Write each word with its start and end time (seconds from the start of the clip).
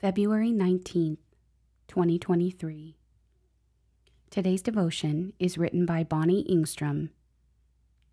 February 0.00 0.52
19th, 0.52 1.18
2023. 1.88 2.94
Today's 4.30 4.62
devotion 4.62 5.32
is 5.40 5.58
written 5.58 5.84
by 5.84 6.04
Bonnie 6.04 6.46
Engstrom. 6.48 7.08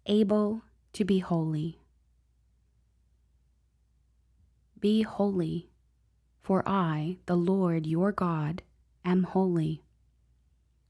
Able 0.07 0.63
to 0.93 1.05
be 1.05 1.19
holy. 1.19 1.77
Be 4.79 5.03
holy, 5.03 5.69
for 6.41 6.67
I, 6.67 7.17
the 7.27 7.35
Lord 7.35 7.85
your 7.85 8.11
God, 8.11 8.63
am 9.05 9.21
holy. 9.21 9.83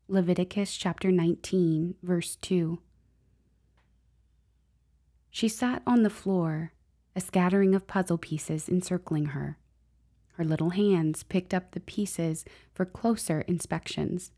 Leviticus 0.07 0.77
chapter 0.77 1.12
19, 1.12 1.96
verse 2.04 2.38
2. 2.38 2.80
She 5.30 5.50
sat 5.50 5.82
on 5.86 6.04
the 6.04 6.09
floor, 6.09 6.71
a 7.18 7.20
scattering 7.20 7.75
of 7.75 7.86
puzzle 7.86 8.18
pieces 8.18 8.70
encircling 8.70 9.25
her. 9.25 9.57
Her 10.38 10.44
little 10.44 10.71
hands 10.71 11.24
picked 11.24 11.54
up 11.54 11.71
the 11.71 11.80
pieces 11.80 12.43
for 12.74 12.86
closer 12.86 13.42
inspections. 13.42 14.32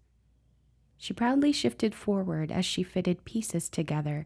She 0.98 1.14
proudly 1.14 1.52
shifted 1.52 1.96
forward 1.96 2.52
as 2.52 2.66
she 2.66 2.84
fitted 2.84 3.26
pieces 3.26 3.68
together 3.68 4.26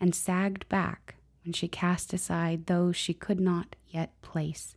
and 0.00 0.14
sagged 0.14 0.68
back 0.68 1.16
when 1.44 1.52
she 1.52 1.66
cast 1.66 2.12
aside 2.12 2.66
those 2.66 2.96
she 2.96 3.14
could 3.14 3.40
not 3.40 3.74
yet 3.88 4.20
place. 4.22 4.76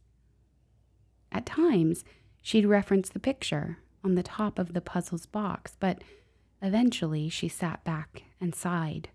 At 1.32 1.46
times, 1.46 2.04
she'd 2.42 2.66
reference 2.66 3.10
the 3.10 3.20
picture 3.20 3.78
on 4.04 4.16
the 4.16 4.24
top 4.24 4.58
of 4.58 4.74
the 4.74 4.82
puzzle's 4.82 5.26
box, 5.26 5.76
but 5.80 6.04
eventually 6.62 7.30
she 7.30 7.48
sat 7.48 7.84
back 7.84 8.24
and 8.42 8.56
sighed. 8.56 9.10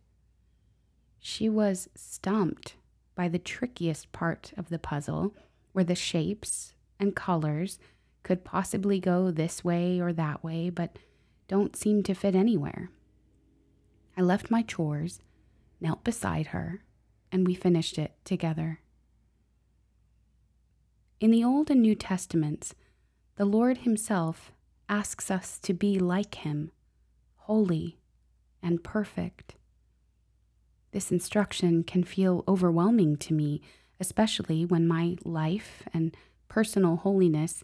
She 1.18 1.48
was 1.48 1.88
stumped 1.94 2.76
by 3.14 3.28
the 3.28 3.38
trickiest 3.38 4.12
part 4.12 4.52
of 4.56 4.68
the 4.68 4.78
puzzle, 4.78 5.34
where 5.72 5.84
the 5.84 5.94
shapes 5.94 6.74
and 7.00 7.16
colors 7.16 7.78
could 8.22 8.44
possibly 8.44 9.00
go 9.00 9.30
this 9.30 9.64
way 9.64 9.98
or 9.98 10.12
that 10.12 10.44
way, 10.44 10.70
but 10.70 10.98
don't 11.48 11.74
seem 11.74 12.02
to 12.04 12.14
fit 12.14 12.34
anywhere. 12.34 12.90
I 14.16 14.20
left 14.20 14.50
my 14.50 14.62
chores, 14.62 15.20
knelt 15.80 16.04
beside 16.04 16.48
her, 16.48 16.84
and 17.32 17.46
we 17.46 17.54
finished 17.54 17.98
it 17.98 18.12
together. 18.24 18.80
In 21.18 21.30
the 21.30 21.42
Old 21.44 21.70
and 21.70 21.82
New 21.82 21.94
Testaments, 21.94 22.74
the 23.36 23.44
Lord 23.44 23.78
Himself 23.78 24.52
asks 24.88 25.30
us 25.30 25.58
to 25.60 25.72
be 25.72 25.98
like 25.98 26.36
Him, 26.36 26.70
holy 27.36 27.98
and 28.62 28.84
perfect. 28.84 29.54
This 30.92 31.10
instruction 31.10 31.84
can 31.84 32.04
feel 32.04 32.44
overwhelming 32.48 33.16
to 33.18 33.34
me, 33.34 33.62
especially 33.98 34.64
when 34.64 34.88
my 34.88 35.16
life 35.24 35.82
and 35.94 36.16
personal 36.50 36.96
holiness 36.96 37.62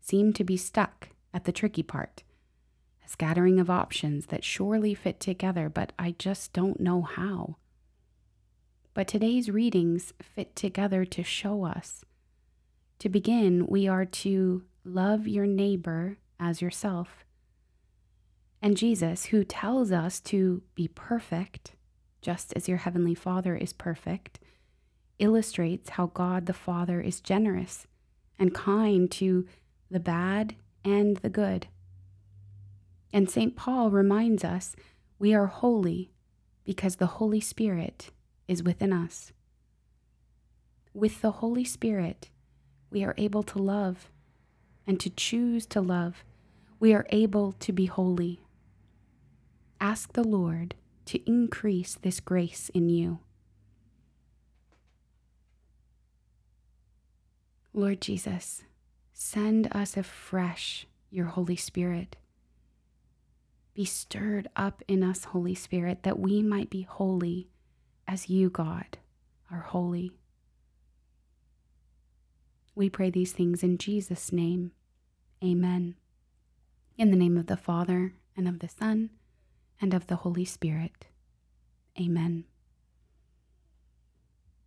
seem 0.00 0.32
to 0.34 0.44
be 0.44 0.56
stuck 0.56 1.08
at 1.34 1.44
the 1.44 1.52
tricky 1.52 1.82
part. 1.82 2.22
A 3.04 3.08
scattering 3.08 3.58
of 3.58 3.68
options 3.68 4.26
that 4.26 4.44
surely 4.44 4.94
fit 4.94 5.18
together, 5.18 5.68
but 5.68 5.92
I 5.98 6.14
just 6.18 6.52
don't 6.52 6.78
know 6.78 7.02
how. 7.02 7.56
But 8.94 9.08
today's 9.08 9.50
readings 9.50 10.12
fit 10.22 10.54
together 10.54 11.04
to 11.06 11.24
show 11.24 11.64
us. 11.64 12.04
To 13.00 13.08
begin, 13.08 13.66
we 13.66 13.88
are 13.88 14.04
to 14.04 14.62
love 14.84 15.26
your 15.26 15.46
neighbor 15.46 16.18
as 16.38 16.62
yourself. 16.62 17.24
And 18.62 18.76
Jesus, 18.76 19.26
who 19.26 19.44
tells 19.44 19.90
us 19.90 20.20
to 20.20 20.62
be 20.74 20.88
perfect, 20.88 21.72
just 22.20 22.52
as 22.54 22.68
your 22.68 22.78
heavenly 22.78 23.14
Father 23.14 23.56
is 23.56 23.72
perfect, 23.72 24.40
illustrates 25.18 25.90
how 25.90 26.06
God 26.06 26.46
the 26.46 26.52
Father 26.52 27.00
is 27.00 27.20
generous 27.20 27.86
and 28.38 28.54
kind 28.54 29.10
to 29.12 29.46
the 29.90 30.00
bad 30.00 30.54
and 30.84 31.16
the 31.18 31.30
good. 31.30 31.68
And 33.12 33.30
St. 33.30 33.56
Paul 33.56 33.90
reminds 33.90 34.44
us 34.44 34.76
we 35.18 35.34
are 35.34 35.46
holy 35.46 36.10
because 36.64 36.96
the 36.96 37.06
Holy 37.06 37.40
Spirit 37.40 38.10
is 38.48 38.62
within 38.62 38.92
us. 38.92 39.32
With 40.92 41.20
the 41.20 41.32
Holy 41.32 41.64
Spirit, 41.64 42.30
we 42.90 43.04
are 43.04 43.14
able 43.16 43.42
to 43.44 43.58
love 43.58 44.10
and 44.86 45.00
to 45.00 45.10
choose 45.10 45.66
to 45.66 45.80
love. 45.80 46.24
We 46.78 46.94
are 46.94 47.06
able 47.10 47.52
to 47.52 47.72
be 47.72 47.86
holy. 47.86 48.40
Ask 49.80 50.12
the 50.12 50.24
Lord 50.24 50.74
to 51.06 51.18
increase 51.28 51.94
this 51.94 52.20
grace 52.20 52.70
in 52.74 52.88
you. 52.88 53.20
Lord 57.76 58.00
Jesus, 58.00 58.62
send 59.12 59.68
us 59.70 59.98
afresh 59.98 60.86
your 61.10 61.26
Holy 61.26 61.56
Spirit. 61.56 62.16
Be 63.74 63.84
stirred 63.84 64.48
up 64.56 64.82
in 64.88 65.02
us, 65.02 65.24
Holy 65.24 65.54
Spirit, 65.54 66.02
that 66.02 66.18
we 66.18 66.40
might 66.40 66.70
be 66.70 66.82
holy 66.82 67.48
as 68.08 68.30
you, 68.30 68.48
God, 68.48 68.96
are 69.52 69.60
holy. 69.60 70.12
We 72.74 72.88
pray 72.88 73.10
these 73.10 73.32
things 73.32 73.62
in 73.62 73.76
Jesus' 73.76 74.32
name. 74.32 74.72
Amen. 75.44 75.96
In 76.96 77.10
the 77.10 77.16
name 77.18 77.36
of 77.36 77.46
the 77.46 77.58
Father, 77.58 78.14
and 78.34 78.48
of 78.48 78.60
the 78.60 78.70
Son, 78.70 79.10
and 79.82 79.92
of 79.92 80.06
the 80.06 80.16
Holy 80.16 80.46
Spirit. 80.46 81.04
Amen. 82.00 82.44